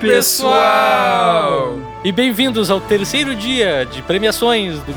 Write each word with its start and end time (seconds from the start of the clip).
pessoal! 0.00 1.78
E 2.02 2.10
bem-vindos 2.10 2.70
ao 2.70 2.80
terceiro 2.80 3.34
dia 3.34 3.84
de 3.84 4.00
premiações 4.02 4.78
do 4.80 4.94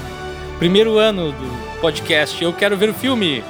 primeiro 0.57 0.97
ano 0.97 1.33
do 1.33 1.81
podcast 1.81 2.41
Eu 2.41 2.53
Quero 2.53 2.77
Ver 2.77 2.89
o 2.89 2.93
Filme. 2.93 3.43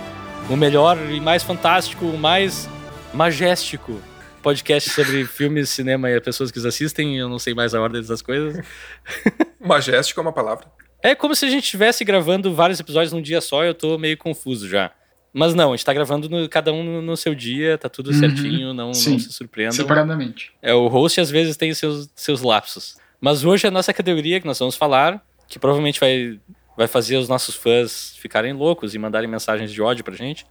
O 0.49 0.57
melhor 0.57 0.97
e 1.11 1.19
mais 1.21 1.43
fantástico, 1.43 2.05
o 2.05 2.17
mais 2.17 2.67
majéstico 3.13 4.01
podcast 4.41 4.89
sobre 4.89 5.25
filmes, 5.29 5.69
cinema 5.69 6.09
e 6.09 6.15
as 6.15 6.23
pessoas 6.23 6.51
que 6.51 6.57
os 6.57 6.65
assistem. 6.65 7.19
Eu 7.19 7.29
não 7.29 7.37
sei 7.37 7.53
mais 7.53 7.75
a 7.75 7.79
ordem 7.79 8.01
dessas 8.01 8.23
coisas. 8.23 8.65
Majéstico 9.61 10.19
é 10.19 10.23
uma 10.23 10.33
palavra. 10.33 10.65
É 11.03 11.13
como 11.13 11.35
se 11.35 11.45
a 11.45 11.49
gente 11.49 11.65
estivesse 11.65 12.03
gravando 12.03 12.51
vários 12.51 12.79
episódios 12.79 13.13
num 13.13 13.21
dia 13.21 13.41
só, 13.41 13.63
eu 13.63 13.75
tô 13.75 13.99
meio 13.99 14.17
confuso 14.17 14.67
já. 14.67 14.91
Mas 15.33 15.55
não, 15.55 15.73
a 15.73 15.75
gente 15.75 15.85
tá 15.85 15.93
gravando 15.93 16.29
no- 16.29 16.47
cada 16.47 16.71
um 16.71 16.83
no, 16.83 17.01
no 17.01 17.17
seu 17.17 17.33
dia, 17.33 17.77
tá 17.77 17.89
tudo 17.89 18.11
Uhum. 18.11 18.19
certinho, 18.19 18.67
não, 18.73 18.87
não 18.87 18.93
Sim. 18.93 19.17
se 19.17 19.31
surpreendam. 19.33 19.73
Separadamente. 19.75 20.51
É, 20.61 20.73
o 20.73 20.87
host 20.87 21.19
às 21.19 21.31
vezes 21.31 21.57
tem 21.57 21.73
seus, 21.73 22.07
seus 22.15 22.41
lapsos. 22.41 22.95
Mas 23.19 23.43
hoje 23.43 23.65
a 23.65 23.71
nossa 23.71 23.91
categoria 23.93 24.39
que 24.39 24.45
nós 24.45 24.59
vamos 24.59 24.75
falar, 24.75 25.25
que 25.47 25.57
provavelmente 25.57 25.99
vai, 25.99 26.39
vai 26.77 26.87
fazer 26.87 27.17
os 27.17 27.27
nossos 27.27 27.55
fãs 27.55 28.15
ficarem 28.17 28.53
loucos 28.53 28.93
e 28.93 28.99
mandarem 28.99 29.27
mensagens 29.29 29.71
de 29.71 29.81
ódio 29.81 30.03
pra 30.03 30.15
gente. 30.15 30.45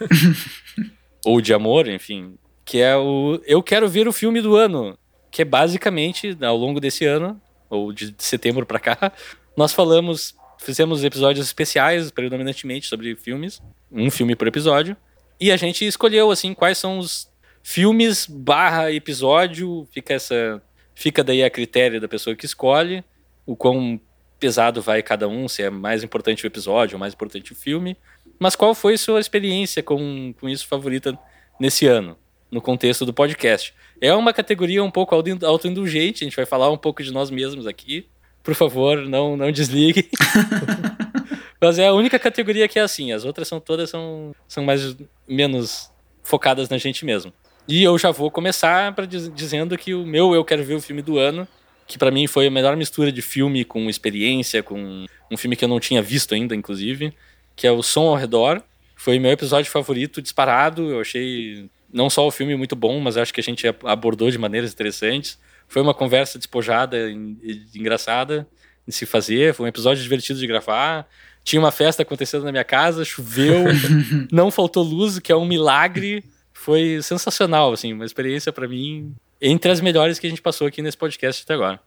Ou 1.24 1.40
de 1.40 1.52
amor, 1.54 1.88
enfim. 1.88 2.36
Que 2.64 2.80
é 2.80 2.96
o 2.96 3.40
Eu 3.46 3.62
Quero 3.62 3.88
Ver 3.88 4.06
o 4.08 4.12
Filme 4.12 4.40
do 4.40 4.56
Ano. 4.56 4.98
Que 5.30 5.42
é 5.42 5.44
basicamente, 5.44 6.36
ao 6.40 6.56
longo 6.56 6.80
desse 6.80 7.04
ano, 7.04 7.40
ou 7.68 7.92
de 7.92 8.14
setembro 8.18 8.64
pra 8.64 8.78
cá, 8.78 9.12
nós 9.56 9.72
falamos, 9.72 10.34
fizemos 10.58 11.04
episódios 11.04 11.46
especiais, 11.46 12.10
predominantemente 12.10 12.86
sobre 12.86 13.14
filmes. 13.16 13.62
Um 13.90 14.10
filme 14.10 14.34
por 14.34 14.46
episódio. 14.48 14.96
E 15.40 15.52
a 15.52 15.56
gente 15.56 15.86
escolheu, 15.86 16.30
assim, 16.30 16.54
quais 16.54 16.78
são 16.78 16.98
os 16.98 17.28
filmes 17.62 18.26
barra 18.26 18.92
episódio, 18.92 19.86
fica 19.92 20.14
essa. 20.14 20.62
Fica 20.94 21.22
daí 21.22 21.42
a 21.44 21.50
critério 21.50 22.00
da 22.00 22.08
pessoa 22.08 22.34
que 22.34 22.46
escolhe 22.46 23.04
o 23.44 23.54
quão 23.54 24.00
pesado 24.40 24.80
vai 24.80 25.02
cada 25.02 25.28
um, 25.28 25.46
se 25.46 25.62
é 25.62 25.68
mais 25.68 26.02
importante 26.02 26.44
o 26.44 26.46
episódio 26.46 26.96
ou 26.96 27.00
mais 27.00 27.12
importante 27.12 27.52
o 27.52 27.54
filme. 27.54 27.96
Mas 28.38 28.56
qual 28.56 28.74
foi 28.74 28.96
sua 28.96 29.20
experiência 29.20 29.82
com, 29.82 30.34
com 30.40 30.48
isso 30.48 30.66
favorita 30.66 31.18
nesse 31.60 31.86
ano, 31.86 32.16
no 32.50 32.60
contexto 32.62 33.04
do 33.04 33.12
podcast? 33.12 33.74
É 34.00 34.14
uma 34.14 34.32
categoria 34.32 34.82
um 34.82 34.90
pouco 34.90 35.14
auto- 35.14 35.44
autoindulgente, 35.44 36.24
a 36.24 36.26
gente 36.26 36.36
vai 36.36 36.46
falar 36.46 36.70
um 36.70 36.78
pouco 36.78 37.02
de 37.02 37.12
nós 37.12 37.30
mesmos 37.30 37.66
aqui. 37.66 38.06
Por 38.46 38.54
favor, 38.54 38.96
não, 39.06 39.36
não 39.36 39.50
desligue. 39.52 40.08
Mas 41.60 41.78
é 41.78 41.86
a 41.88 41.92
única 41.92 42.18
categoria 42.18 42.68
que 42.68 42.78
é 42.78 42.82
assim, 42.82 43.12
as 43.12 43.24
outras 43.24 43.48
são 43.48 43.58
todas 43.58 43.90
são, 43.90 44.32
são 44.46 44.64
mais 44.64 44.96
menos 45.28 45.90
focadas 46.22 46.68
na 46.68 46.78
gente 46.78 47.04
mesmo. 47.04 47.32
E 47.66 47.82
eu 47.82 47.98
já 47.98 48.10
vou 48.12 48.30
começar 48.30 48.94
pra, 48.94 49.04
diz- 49.04 49.32
dizendo 49.34 49.76
que 49.76 49.92
o 49.94 50.06
meu 50.06 50.32
Eu 50.34 50.44
Quero 50.44 50.62
Ver 50.64 50.74
o 50.74 50.80
Filme 50.80 51.02
do 51.02 51.18
Ano, 51.18 51.46
que 51.86 51.98
pra 51.98 52.10
mim 52.10 52.26
foi 52.28 52.46
a 52.46 52.50
melhor 52.50 52.76
mistura 52.76 53.10
de 53.10 53.20
filme 53.20 53.64
com 53.64 53.88
experiência, 53.90 54.62
com 54.62 55.06
um 55.30 55.36
filme 55.36 55.56
que 55.56 55.64
eu 55.64 55.68
não 55.68 55.80
tinha 55.80 56.00
visto 56.00 56.34
ainda, 56.34 56.54
inclusive, 56.54 57.12
que 57.56 57.66
é 57.66 57.72
o 57.72 57.82
Som 57.82 58.06
ao 58.08 58.14
Redor. 58.16 58.62
Foi 58.94 59.18
meu 59.18 59.32
episódio 59.32 59.70
favorito 59.70 60.22
disparado, 60.22 60.90
eu 60.90 61.00
achei 61.00 61.68
não 61.92 62.08
só 62.08 62.26
o 62.26 62.30
filme 62.30 62.54
muito 62.56 62.76
bom, 62.76 63.00
mas 63.00 63.16
acho 63.16 63.34
que 63.34 63.40
a 63.40 63.42
gente 63.42 63.66
abordou 63.84 64.30
de 64.30 64.38
maneiras 64.38 64.72
interessantes. 64.72 65.38
Foi 65.68 65.82
uma 65.82 65.94
conversa 65.94 66.38
despojada 66.38 66.96
e 67.10 67.66
engraçada 67.74 68.46
de 68.86 68.94
se 68.94 69.04
fazer, 69.04 69.52
foi 69.54 69.66
um 69.66 69.68
episódio 69.68 70.02
divertido 70.02 70.38
de 70.38 70.46
gravar. 70.46 71.08
Tinha 71.42 71.60
uma 71.60 71.72
festa 71.72 72.02
acontecendo 72.02 72.44
na 72.44 72.52
minha 72.52 72.64
casa, 72.64 73.04
choveu, 73.04 73.64
não 74.30 74.50
faltou 74.50 74.82
luz, 74.82 75.18
que 75.18 75.32
é 75.32 75.36
um 75.36 75.46
milagre. 75.46 76.24
Foi 76.52 77.00
sensacional, 77.02 77.72
assim, 77.72 77.92
uma 77.92 78.04
experiência 78.04 78.52
pra 78.52 78.66
mim 78.66 79.14
entre 79.40 79.70
as 79.70 79.80
melhores 79.80 80.18
que 80.18 80.26
a 80.26 80.30
gente 80.30 80.42
passou 80.42 80.66
aqui 80.66 80.80
nesse 80.82 80.96
podcast 80.96 81.42
até 81.44 81.54
agora. 81.54 81.80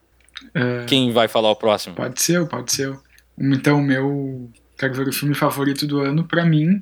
É, 0.53 0.86
Quem 0.86 1.12
vai 1.12 1.28
falar 1.28 1.52
o 1.52 1.56
próximo? 1.56 1.96
Pode 1.96 2.22
ser, 2.22 2.48
pode 2.48 2.72
ser. 2.72 2.98
Então, 3.38 3.80
o 3.80 3.82
meu. 3.82 4.50
Quero 4.78 4.94
ver 4.94 5.08
o 5.08 5.14
filme 5.14 5.36
favorito 5.36 5.86
do 5.86 6.00
ano, 6.00 6.24
pra 6.24 6.46
mim. 6.46 6.82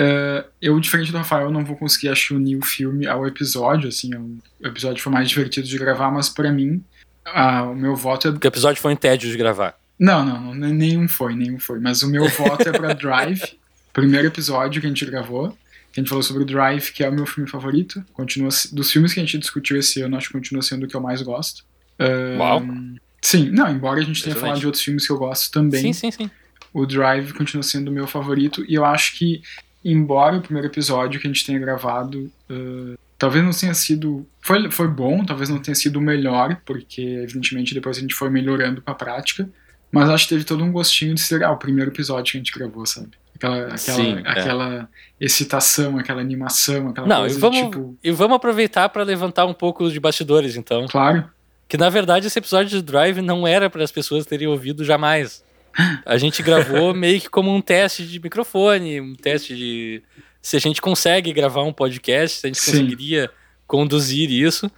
É, 0.00 0.44
eu, 0.62 0.78
diferente 0.78 1.10
do 1.10 1.18
Rafael, 1.18 1.50
não 1.50 1.64
vou 1.64 1.76
conseguir 1.76 2.08
acho, 2.08 2.36
unir 2.36 2.56
o 2.56 2.64
filme 2.64 3.04
ao 3.04 3.26
episódio. 3.26 3.88
Assim, 3.88 4.14
o 4.14 4.38
episódio 4.66 5.02
foi 5.02 5.12
mais 5.12 5.28
divertido 5.28 5.66
de 5.66 5.76
gravar, 5.76 6.08
mas 6.12 6.28
pra 6.28 6.52
mim, 6.52 6.80
ah, 7.24 7.64
o 7.64 7.74
meu 7.74 7.96
voto 7.96 8.28
é. 8.28 8.30
Porque 8.30 8.46
o 8.46 8.48
episódio 8.48 8.80
foi 8.80 8.92
um 8.92 8.96
tédio 8.96 9.28
de 9.28 9.36
gravar. 9.36 9.74
Não, 9.98 10.24
não, 10.24 10.54
não, 10.54 10.54
nenhum 10.54 11.08
foi, 11.08 11.34
nenhum 11.34 11.58
foi. 11.58 11.80
Mas 11.80 12.02
o 12.04 12.08
meu 12.08 12.28
voto 12.28 12.68
é 12.68 12.70
pra 12.70 12.94
Drive, 12.94 13.42
primeiro 13.92 14.28
episódio 14.28 14.80
que 14.80 14.86
a 14.86 14.90
gente 14.90 15.04
gravou. 15.04 15.50
Que 15.90 15.98
a 15.98 16.02
gente 16.02 16.10
falou 16.10 16.22
sobre 16.22 16.44
o 16.44 16.46
Drive, 16.46 16.92
que 16.92 17.02
é 17.02 17.08
o 17.08 17.12
meu 17.12 17.26
filme 17.26 17.50
favorito. 17.50 18.04
Continua, 18.12 18.50
dos 18.72 18.92
filmes 18.92 19.12
que 19.12 19.18
a 19.18 19.24
gente 19.24 19.36
discutiu 19.36 19.76
esse 19.76 20.00
ano, 20.00 20.16
acho 20.16 20.28
que 20.28 20.34
continua 20.34 20.62
sendo 20.62 20.84
o 20.84 20.88
que 20.88 20.94
eu 20.94 21.00
mais 21.00 21.22
gosto. 21.22 21.64
Ah, 21.98 22.36
Uau. 22.38 22.62
Sim, 23.20 23.50
não, 23.50 23.68
embora 23.68 23.98
a 23.98 24.04
gente 24.04 24.22
tenha 24.22 24.36
falado 24.36 24.60
de 24.60 24.66
outros 24.66 24.84
filmes 24.84 25.04
que 25.04 25.12
eu 25.12 25.18
gosto 25.18 25.50
também, 25.50 25.80
Sim, 25.80 25.92
sim, 25.92 26.10
sim. 26.12 26.30
o 26.72 26.86
Drive 26.86 27.32
continua 27.32 27.64
sendo 27.64 27.88
o 27.88 27.92
meu 27.92 28.06
favorito. 28.06 28.64
E 28.68 28.74
eu 28.74 28.84
acho 28.84 29.18
que, 29.18 29.42
embora 29.84 30.36
o 30.36 30.42
primeiro 30.42 30.68
episódio 30.68 31.20
que 31.20 31.26
a 31.26 31.30
gente 31.30 31.44
tenha 31.44 31.58
gravado 31.58 32.30
ah, 32.50 32.96
talvez 33.18 33.44
não 33.44 33.50
tenha 33.50 33.74
sido. 33.74 34.26
Foi, 34.40 34.70
foi 34.70 34.88
bom, 34.88 35.24
talvez 35.24 35.48
não 35.48 35.58
tenha 35.58 35.74
sido 35.74 35.98
o 35.98 36.02
melhor, 36.02 36.60
porque 36.64 37.02
evidentemente 37.02 37.74
depois 37.74 37.98
a 37.98 38.00
gente 38.00 38.14
foi 38.14 38.30
melhorando 38.30 38.80
com 38.80 38.90
a 38.90 38.94
prática. 38.94 39.48
Mas 39.90 40.08
acho 40.08 40.24
que 40.24 40.34
teve 40.34 40.44
todo 40.44 40.62
um 40.62 40.70
gostinho 40.70 41.14
de 41.14 41.20
ser 41.20 41.42
ah, 41.42 41.50
o 41.50 41.56
primeiro 41.56 41.90
episódio 41.90 42.32
que 42.32 42.38
a 42.38 42.40
gente 42.40 42.52
gravou, 42.52 42.86
sabe? 42.86 43.10
Aquela, 43.34 43.56
aquela, 43.56 43.78
Sim, 43.78 44.18
é. 44.24 44.30
aquela 44.30 44.88
excitação, 45.20 45.98
aquela 45.98 46.20
animação, 46.20 46.88
aquela 46.88 47.06
Não, 47.06 47.18
e 47.18 47.30
coisa 47.30 47.40
vamos, 47.40 47.60
tipo. 47.60 47.98
e 48.02 48.10
vamos 48.10 48.36
aproveitar 48.36 48.88
pra 48.88 49.02
levantar 49.02 49.46
um 49.46 49.54
pouco 49.54 49.90
de 49.90 49.98
bastidores, 49.98 50.56
então. 50.56 50.86
Claro. 50.88 51.24
Que 51.66 51.76
na 51.76 51.88
verdade 51.88 52.26
esse 52.26 52.38
episódio 52.38 52.70
de 52.70 52.82
Drive 52.82 53.20
não 53.20 53.46
era 53.46 53.70
para 53.70 53.84
as 53.84 53.92
pessoas 53.92 54.26
terem 54.26 54.48
ouvido 54.48 54.84
jamais. 54.84 55.44
A 56.04 56.16
gente 56.18 56.42
gravou 56.42 56.92
meio 56.94 57.20
que 57.20 57.28
como 57.28 57.54
um 57.54 57.60
teste 57.60 58.06
de 58.06 58.18
microfone, 58.20 59.00
um 59.00 59.14
teste 59.14 59.54
de 59.56 60.02
se 60.42 60.56
a 60.56 60.60
gente 60.60 60.80
consegue 60.80 61.32
gravar 61.32 61.62
um 61.62 61.72
podcast, 61.72 62.40
se 62.40 62.46
a 62.46 62.48
gente 62.48 62.60
Sim. 62.60 62.70
conseguiria 62.72 63.30
conduzir 63.66 64.30
isso. 64.30 64.70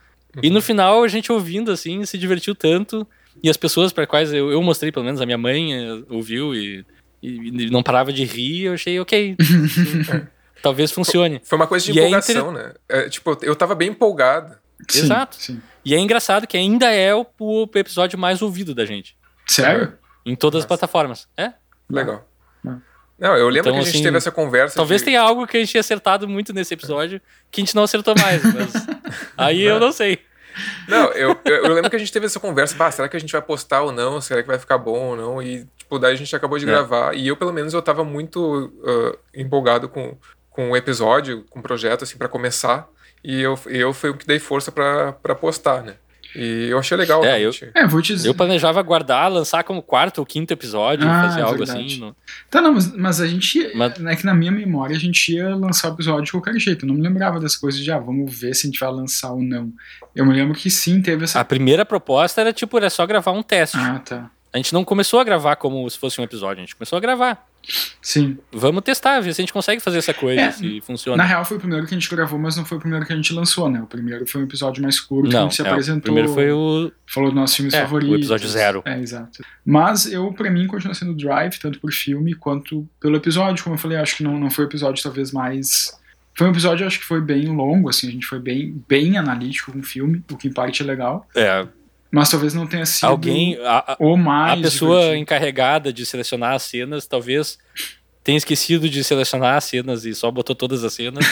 E 0.43 0.51
no 0.51 0.61
final 0.63 1.03
a 1.03 1.09
gente 1.09 1.31
ouvindo 1.33 1.71
assim 1.73 2.05
se 2.05 2.17
divertiu 2.19 2.55
tanto 2.55 3.07
e 3.43 3.49
as 3.51 3.57
pessoas 3.57 3.93
para 3.93 4.07
quais 4.07 4.33
eu, 4.33 4.51
eu 4.51 4.63
mostrei, 4.63 4.93
pelo 4.93 5.05
menos 5.05 5.21
a 5.21 5.27
minha 5.27 5.39
mãe 5.39 5.75
eh, 5.75 6.03
ouviu 6.09 6.55
e, 6.55 6.85
e- 7.23 7.49
e 7.67 7.71
não 7.71 7.83
parava 7.83 8.13
de 8.13 8.25
rir, 8.25 8.65
eu 8.65 8.75
achei 8.75 8.99
ok. 9.01 9.37
isso- 9.39 10.27
talvez 10.63 10.91
funcione. 10.93 11.41
Foi 11.45 11.57
uma 11.57 11.67
coisa 11.67 11.85
de 11.87 11.93
E 11.93 11.99
é 12.01 12.03
empolgação, 12.07 12.53
né? 12.53 12.75
É, 12.89 13.09
tipo, 13.09 13.37
eu 13.43 13.57
tava 13.57 13.75
bem 13.75 13.89
empolgado. 13.89 14.55
Sim, 14.89 15.01
Exato. 15.01 15.37
Sim. 15.39 15.61
E 15.85 15.95
é 15.95 15.99
engraçado 15.99 16.47
que 16.47 16.57
ainda 16.57 16.91
é 16.93 17.15
o, 17.15 17.25
o 17.39 17.69
episódio 17.75 18.19
mais 18.19 18.43
ouvido 18.43 18.75
da 18.75 18.85
gente. 18.85 19.17
Sério? 19.49 19.95
Em 20.25 20.35
todas 20.37 20.59
as 20.59 20.65
Nossa. 20.65 20.69
plataformas. 20.69 21.29
É? 21.37 21.53
Legal. 21.89 22.27
Não. 22.63 22.83
Não, 23.19 23.37
eu 23.37 23.49
lembro 23.49 23.69
Então, 23.69 23.73
que 23.75 23.79
a 23.79 23.83
gente 23.83 23.95
assim, 23.97 24.03
teve 24.03 24.17
essa 24.17 24.31
conversa. 24.31 24.77
Talvez 24.77 25.03
de... 25.03 25.07
tenha 25.07 25.21
algo 25.21 25.47
que 25.47 25.57
a 25.57 25.61
gente 25.61 25.73
tenha 25.73 25.81
acertado 25.81 26.27
muito 26.27 26.53
nesse 26.55 26.73
episódio 26.73 27.21
que 27.51 27.61
a 27.61 27.65
gente 27.65 27.75
não 27.77 27.83
acertou 27.83 28.15
mais, 28.19 28.43
mas 28.43 28.73
aí 29.37 29.61
eu 29.61 29.79
não 29.79 29.93
sei. 29.93 30.21
Não, 30.89 31.13
eu, 31.13 31.39
eu, 31.45 31.57
eu 31.65 31.73
lembro 31.75 31.91
que 31.91 31.97
a 31.97 31.99
gente 31.99 32.13
teve 32.13 32.27
essa 32.27 32.41
conversa. 32.41 32.75
Bah, 32.77 32.91
será 32.91 33.09
que 33.09 33.17
a 33.17 33.21
gente 33.21 33.33
vai 33.33 33.43
postar 33.43 33.83
ou 33.83 33.93
não? 33.93 34.21
Será 34.21 34.43
que 34.43 34.49
vai 34.49 34.59
ficar 34.59 34.79
bom 34.79 35.11
ou 35.11 35.17
não? 35.17 35.43
E, 35.43 35.67
tipo, 35.77 35.99
daí 35.99 36.15
a 36.15 36.17
gente 36.17 36.35
acabou 36.35 36.59
de 36.59 36.65
É. 36.65 36.69
gravar. 36.69 37.15
E 37.15 37.29
eu, 37.29 37.37
pelo 37.37 37.53
menos, 37.53 37.75
eu 37.75 37.83
tava 37.83 38.03
muito 38.05 38.73
ah, 38.85 39.17
empolgado 39.35 39.89
com, 39.89 40.17
com 40.49 40.71
o 40.71 40.77
episódio, 40.77 41.45
com 41.51 41.61
o 41.61 41.63
projeto, 41.63 42.05
assim, 42.05 42.17
pra 42.19 42.29
começar. 42.29 42.89
E 43.23 43.41
eu, 43.41 43.59
eu 43.67 43.93
fui 43.93 44.11
o 44.11 44.17
que 44.17 44.27
dei 44.27 44.39
força 44.39 44.73
pra 44.73 45.35
postar, 45.35 45.83
né? 45.83 45.97
E 46.35 46.69
eu 46.71 46.79
achei 46.79 46.97
legal. 46.97 47.25
É, 47.25 47.37
realmente. 47.39 47.71
É, 47.75 47.87
vou 47.87 48.01
te 48.01 48.15
dizer. 48.15 48.29
Eu 48.29 48.35
planejava 48.35 48.81
guardar, 48.83 49.31
lançar 49.31 49.65
como 49.65 49.83
quarto 49.83 50.19
ou 50.19 50.27
quinto 50.27 50.53
episódio, 50.53 51.09
Ah, 51.09 51.23
fazer 51.23 51.43
algo 51.43 51.59
verdade. 51.59 51.85
assim. 51.87 51.99
no- 52.01 52.17
Tá, 52.51 52.61
não, 52.61 52.75
mas, 52.75 52.93
mas 52.97 53.21
a 53.21 53.27
gente. 53.27 53.71
Mas- 53.75 53.99
É 54.05 54.17
que 54.17 54.25
na 54.25 54.35
minha 54.35 54.51
memória 54.53 54.97
a 54.97 54.99
gente 54.99 55.33
ia 55.35 55.55
lançar 55.55 55.91
o 55.91 55.95
episódio 55.95 56.25
de 56.25 56.33
qualquer 56.33 56.55
jeito. 56.59 56.85
Eu 56.85 56.89
não 56.89 56.95
me 56.95 57.03
lembrava 57.03 57.39
das 57.41 57.57
coisas 57.57 57.81
de, 57.81 57.91
ah, 57.91 57.99
vamos 57.99 58.33
ver 58.39 58.55
se 58.55 58.67
a 58.67 58.71
gente 58.71 58.79
vai 58.81 58.91
lançar 58.91 59.33
ou 59.33 59.43
não. 59.43 59.73
Eu 60.15 60.25
me 60.27 60.33
lembro 60.35 60.55
que 60.55 60.71
sim, 60.71 61.01
teve 61.03 61.25
essa. 61.25 61.41
A 61.41 61.45
primeira 61.45 61.85
proposta 61.85 62.41
era 62.41 62.53
tipo, 62.53 62.77
era 62.77 62.91
só 62.91 63.07
gravar 63.07 63.33
um 63.33 63.43
teste. 63.43 63.77
Ah, 63.79 63.99
tá. 63.99 64.31
A 64.53 64.57
gente 64.57 64.73
não 64.73 64.85
começou 64.85 65.21
a 65.21 65.25
gravar 65.25 65.55
como 65.57 65.89
se 65.89 65.97
fosse 65.99 66.21
um 66.21 66.25
episódio, 66.25 66.57
a 66.63 66.67
gente 66.67 66.75
começou 66.75 66.97
a 66.97 67.01
gravar. 67.01 67.47
Sim. 68.03 68.39
Vamos 68.51 68.83
testar, 68.83 69.21
ver 69.21 69.33
se 69.35 69.41
a 69.41 69.45
gente 69.45 69.53
consegue 69.53 69.81
fazer 69.81 69.99
essa 69.99 70.13
coisa, 70.15 70.41
É, 70.41 70.51
se 70.51 70.81
funciona. 70.81 71.19
Na 71.23 71.29
real, 71.29 71.45
foi 71.45 71.57
o 71.59 71.61
primeiro 71.61 71.87
que 71.87 71.95
a 71.95 71.99
gente 71.99 72.09
gravou, 72.11 72.39
mas 72.39 72.57
não 72.57 72.65
foi 72.65 72.79
o 72.79 72.81
primeiro 72.81 73.05
que 73.07 73.13
a 73.13 73.17
gente 73.17 73.33
lançou, 73.33 73.69
né? 73.69 73.81
O 73.83 73.87
primeiro 73.87 74.27
foi 74.27 74.41
um 74.41 74.45
episódio 74.45 74.83
mais 74.83 74.99
curto, 74.99 75.31
que 75.31 75.37
a 75.37 75.41
não, 75.41 75.47
gente 75.51 75.57
se 75.57 75.63
é, 75.63 75.65
o 75.65 75.69
apresentou. 75.69 76.03
primeiro 76.03 76.33
foi 76.33 76.51
o. 76.51 76.91
Falou 77.07 77.29
dos 77.31 77.39
nossos 77.39 77.55
filmes 77.57 77.75
É, 77.75 77.79
o 77.79 77.83
favoritos. 77.83 78.17
episódio 78.17 78.49
zero. 78.49 78.83
É, 78.87 78.99
exato. 78.99 79.45
Mas 79.65 80.11
eu, 80.11 80.33
pra 80.33 80.51
mim, 80.51 80.67
continua 80.67 80.95
sendo 80.95 81.15
Drive, 81.15 81.59
tanto 81.61 81.79
por 81.79 81.93
filme 81.93 82.35
quanto 82.35 82.89
pelo 82.99 83.17
episódio. 83.17 83.63
Como 83.63 83.75
eu 83.77 83.79
falei, 83.79 83.99
acho 83.99 84.17
que 84.17 84.25
não, 84.25 84.39
não 84.41 84.51
foi 84.51 84.65
o 84.65 84.69
episódio 84.69 85.01
talvez 85.03 85.31
mais. 85.31 85.97
Foi 86.35 86.47
um 86.47 86.51
episódio, 86.51 86.87
acho 86.87 86.99
que 86.99 87.05
foi 87.05 87.21
bem 87.21 87.47
longo, 87.49 87.91
assim, 87.91 88.09
a 88.09 88.11
gente 88.11 88.25
foi 88.27 88.39
bem, 88.39 88.83
bem 88.89 89.19
analítico 89.19 89.71
com 89.73 89.81
o 89.81 89.83
filme, 89.83 90.25
o 90.31 90.37
que 90.37 90.49
em 90.49 90.53
parte 90.53 90.83
é 90.83 90.87
legal. 90.87 91.29
É, 91.37 91.67
Mas 92.11 92.29
talvez 92.31 92.55
não 92.55 92.67
tenha 92.67 92.85
sido 92.87 93.07
alguém. 93.07 93.57
A, 93.65 93.97
o 94.01 94.15
a 94.15 94.17
mais. 94.17 94.61
pessoa 94.61 94.97
divertido. 94.97 95.23
encarregada 95.23 95.93
de 95.93 96.05
selecionar 96.05 96.55
as 96.55 96.63
cenas 96.65 97.07
talvez 97.07 97.59
tenha 98.25 98.37
esquecido 98.37 98.89
de 98.89 99.03
selecionar 99.05 99.57
as 99.57 99.65
cenas 99.65 100.05
e 100.05 100.15
só 100.15 100.31
botou 100.31 100.55
todas 100.57 100.83
as 100.85 100.93
cenas. 100.93 101.25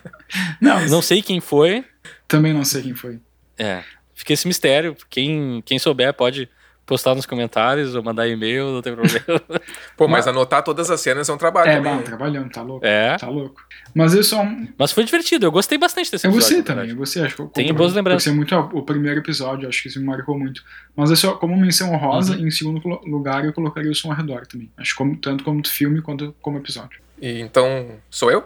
Não, 0.60 0.86
Não 0.86 1.02
sei 1.02 1.20
quem 1.22 1.40
foi. 1.40 1.84
também 2.28 2.52
não 2.54 2.64
sei 2.64 2.82
quem 2.82 2.94
foi. 2.94 3.18
É. 3.58 3.82
fica 4.14 4.32
esse 4.32 4.46
mistério. 4.46 4.96
Quem, 5.10 5.62
quem 5.66 5.78
souber 5.78 6.14
pode 6.14 6.48
postar 6.84 7.14
nos 7.14 7.26
comentários 7.26 7.94
ou 7.94 8.02
mandar 8.02 8.28
e-mail, 8.28 8.72
não 8.72 8.82
tem 8.82 8.94
problema. 8.94 9.24
Pô, 9.96 10.08
mas, 10.08 10.26
mas 10.26 10.28
anotar 10.28 10.62
todas 10.62 10.90
as 10.90 11.00
cenas 11.00 11.28
é 11.28 11.32
um 11.32 11.36
trabalho 11.36 11.70
é, 11.70 11.76
também. 11.76 11.98
É, 11.98 12.02
trabalhando, 12.02 12.50
tá 12.50 12.62
louco. 12.62 12.84
É. 12.84 13.16
Tá 13.16 13.28
louco. 13.28 13.62
Mas 13.94 14.12
isso 14.14 14.34
é 14.34 14.38
um... 14.38 14.68
Mas 14.76 14.92
foi 14.92 15.04
divertido, 15.04 15.46
eu 15.46 15.52
gostei 15.52 15.78
bastante 15.78 16.10
desse 16.10 16.26
eu 16.26 16.30
episódio. 16.30 16.54
Eu 16.54 16.58
gostei 16.58 16.74
também, 16.74 16.90
eu 16.90 16.96
gostei. 16.96 17.22
Acho 17.22 17.36
que 17.36 17.46
Tem 17.54 17.72
boas 17.72 17.94
lembranças. 17.94 18.24
Ser 18.24 18.32
muito 18.32 18.54
o 18.54 18.82
primeiro 18.82 19.20
episódio, 19.20 19.68
acho 19.68 19.82
que 19.82 19.88
isso 19.88 20.00
me 20.00 20.06
marcou 20.06 20.38
muito. 20.38 20.62
Mas 20.96 21.10
é 21.10 21.16
só 21.16 21.34
como 21.34 21.56
menção 21.56 21.92
honrosa, 21.92 22.36
uhum. 22.36 22.46
em 22.46 22.50
segundo 22.50 22.86
lugar 23.06 23.44
eu 23.44 23.52
colocaria 23.52 23.90
o 23.90 23.94
som 23.94 24.10
ao 24.10 24.16
redor 24.16 24.46
também. 24.46 24.70
Acho 24.76 24.96
como, 24.96 25.16
tanto 25.16 25.44
como 25.44 25.66
filme 25.66 26.02
quanto 26.02 26.34
como 26.40 26.58
episódio. 26.58 27.00
E 27.20 27.40
então, 27.40 28.00
sou 28.10 28.30
eu? 28.30 28.44